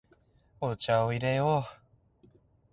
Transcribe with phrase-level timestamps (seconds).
[0.59, 1.59] お茶を入れよ
[2.23, 2.27] う。